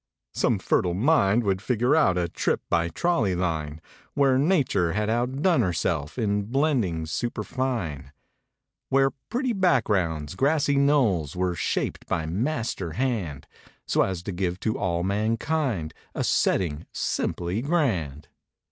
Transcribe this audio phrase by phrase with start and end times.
[0.33, 3.79] Some fertile mind would figure out A trip by trolley line.
[4.15, 8.11] Where Nature had outdone herself Jn blendings, superfine;
[8.89, 13.45] Where pretty backgrounds; grassy knolls, 103 Were shaped by Master hand,
[13.85, 18.27] So as to give to all mankind A setting, simply grand.